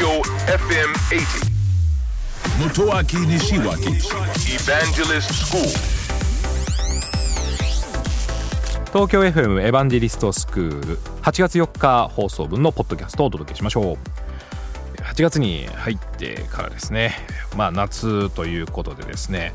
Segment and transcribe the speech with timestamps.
[0.00, 1.50] Tokyo FM 80.
[2.58, 4.00] Motoaki Nishiwaki
[4.48, 5.60] Evangelist School.
[8.86, 15.02] 東京 FM エヴァンジェリストスクール8月4日放送分のポッドキャストをお届けしましょう。
[15.02, 17.12] 8月に入ってからですね。
[17.54, 19.52] まあ夏ということでですね、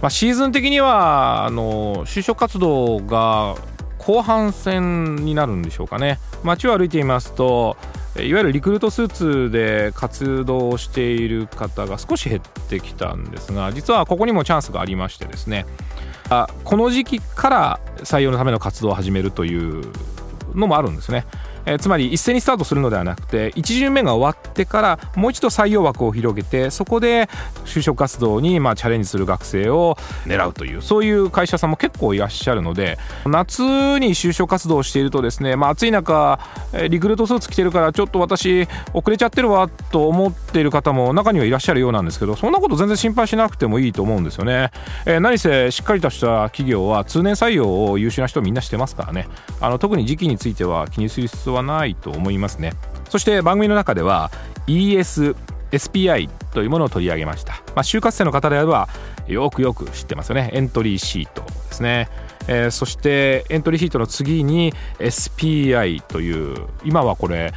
[0.00, 3.56] まあ、シーズン的にはあの就職活動が
[3.98, 6.20] 後半戦になるんでしょうかね。
[6.44, 7.76] 街を歩いていますと
[8.26, 15.66] いわゆるリクルートスーツで活動している方が少し減ってきたんですが実はここにもチャンスがありましてですね
[16.30, 19.92] あこの時期から採用のための活動を始めるという
[20.54, 21.26] のもあるんですね。
[21.68, 27.28] えーつまり一斉にスタートするのではなくて1巡目が終わってからもう一度採用枠を広げてそこで
[27.64, 36.40] 就職活動にまあチャレンジする学生を狙うというそういう会社さんも結構いらっしゃるので夏に就職活動をしているとですね、まあ、暑い中
[36.72, 44.70] えーリクルートスーツ着てるからちょっと私遅れちゃってるわと思っている方も中にはいらっしゃるようなんですけどそんなこと全然心配しなくてもいいと思うんですよね。
[45.04, 49.28] えー何せしっかりとした企業は通年採用を優秀な人みんなしてますからね
[49.60, 52.72] あの特に時期については気にする必要はないと思いますね。
[53.08, 54.30] そして番組の中では
[54.66, 55.36] ES
[55.70, 58.88] SPI というものを取り上げました、まあ、就活生の方であれば
[59.26, 60.50] よくよく知ってますよね。
[60.54, 62.08] エントリーシートですね、
[62.48, 67.52] えーそしてエントリーシートの次に SPI という今はこれ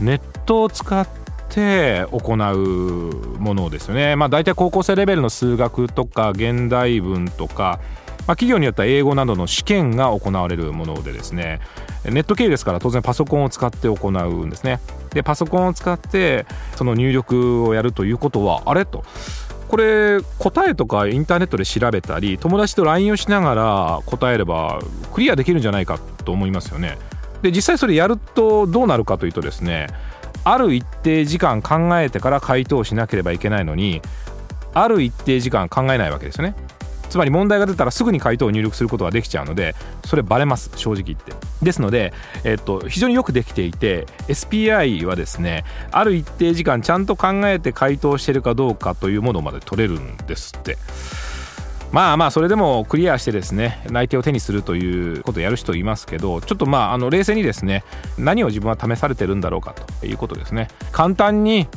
[0.00, 1.06] ネットを使っ
[1.48, 4.16] て行うものですよね。
[4.16, 7.78] まあ、大体高校生レベルの数学とか現代文とか、
[8.26, 11.60] まあ、企業によっては英語などの試験が行われるものでですね
[12.04, 14.80] ネット経由ですから当然パソコンを使って行うんですね。
[15.10, 19.04] でパソコンを使ってその入力をやるということはあれと
[19.68, 24.80] これ答えとかインターネットで調べたり友達と LINE をしながら答えれば
[25.12, 26.98] クリアできるんじゃないかと思いますよね。
[27.42, 29.88] で実際それやるとどうなるかというとですね
[30.44, 34.00] ある一定時間考えてから回答しなければいけないのに
[34.74, 36.54] ある一定時間考えないわけですよね
[37.12, 39.74] つまり問題が出たらすぐに回答を入力することができちゃうので
[40.06, 41.34] それバレます正直言って。
[41.62, 50.78] ですので、えっと、非常によくできていて SPI はですねある一定時間ちゃんと考えて回答してるかどうかというものまで取れるんですって。
[51.92, 57.84] まあまあそれでもクリアしてですね内定を手にするということをやる人いますけどちょっとまああの冷静にですね
[58.16, 60.68] 何を自分は試されてるんだろうかということですね。
[60.92, 61.68] 簡単に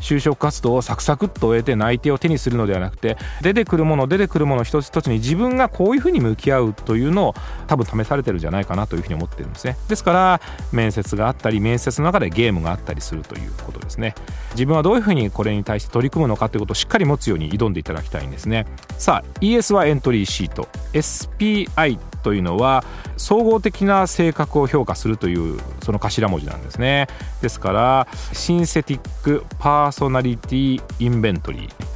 [0.00, 7.34] 就職活動をサクサクっと終えて内定を手にするのではなくて出てくるもの出てくるもの一つ一つに自分がこういうふうに向き合うというのを
[7.66, 9.76] 多分試されてるんじゃないかなというふうに思ってるんですね。
[9.88, 10.40] ですから
[10.72, 14.14] 面接があったり面接の中でゲームがあったりするということですね。
[14.52, 18.66] 自分はどういうふうにこれに対して取り組むのかということをしっかり持つように挑んでいただきたいんですね。
[18.98, 22.84] さあ ES はエントリーシート SPI というのは
[23.16, 27.06] 総合的な性格を評価するというその頭文字なんですね。
[27.42, 31.90] ですからシンセティックパーソナリティインベントリー。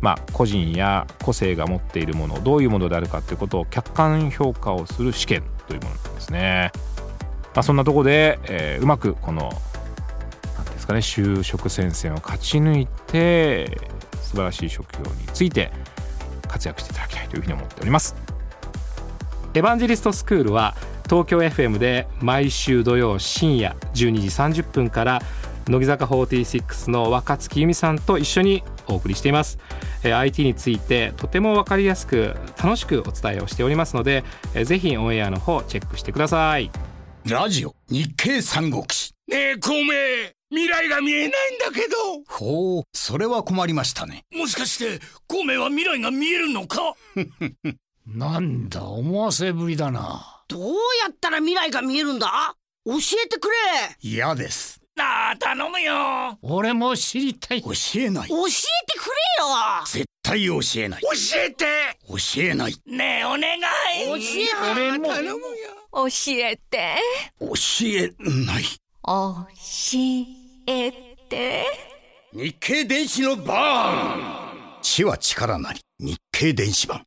[0.00, 6.72] まあ個人や個性が持っているものどういうものであるかということを客観評価をする試験というものなんですね、
[7.54, 9.50] まあ、そんなところで、えーうまくこの
[10.58, 13.80] なんですかね就職戦線を勝ち抜いて
[14.20, 15.72] 素晴らしい職業について
[16.48, 18.33] 活躍していただきたいというふうに思っております。
[19.54, 20.74] エヴァンジェリストスクールは
[21.08, 25.22] 東京 FM で毎週土曜深夜12時30分から
[25.68, 29.58] 乃木坂46の若月由美さんと一緒にお送りしています。
[30.02, 36.70] えー IT についてとても分かりやすく楽しくお伝えをしておりますのでえーぜひオンエアの方チェックしてください。
[37.26, 39.14] ラジオ日経三国志。
[39.28, 39.86] ねえ、孔明、
[40.50, 41.96] 未来が見えないんだけど。
[42.28, 44.24] ほうそれは困りましたね。
[44.34, 46.92] もしかして、孔明は未来が見えるのか？
[48.06, 50.44] なんだ思わせぶりだな。
[50.46, 50.72] どう
[51.02, 52.54] やったら未来が見えるんだ？
[52.84, 52.92] 教
[53.24, 53.54] えてくれ。
[54.00, 54.80] 嫌です。
[54.94, 56.38] なあ、頼むよ。
[56.42, 57.62] 俺も知りたい。
[57.62, 58.28] 教えない。
[58.28, 59.10] 教えてくれ
[59.40, 59.48] よ。
[59.86, 61.00] 絶対教えない。
[61.00, 61.08] 教
[61.40, 61.64] えて。
[62.06, 62.76] 教えない。
[62.86, 63.62] ねえ、お願い。
[64.06, 65.08] 教え俺も。
[65.08, 65.46] 頼むよ。
[65.92, 66.96] 教えて。
[67.40, 67.54] 教
[67.86, 68.64] えない。
[69.02, 69.46] 教
[70.66, 70.92] え
[71.28, 71.64] て。
[72.32, 74.82] 日経電子のバーン。
[74.82, 75.80] 知は力なり。
[75.98, 77.02] 日経電子版